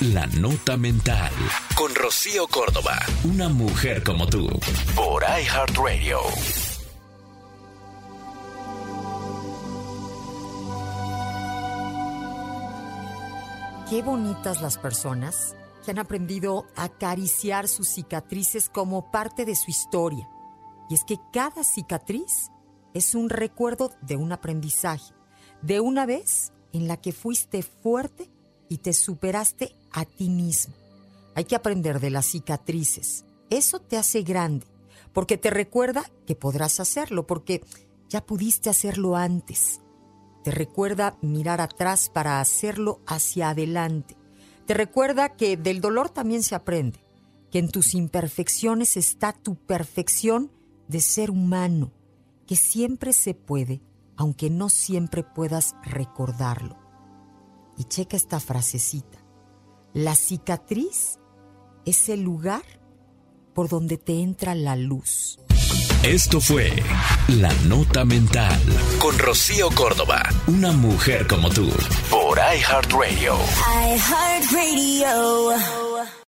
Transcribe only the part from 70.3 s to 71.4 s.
una mujer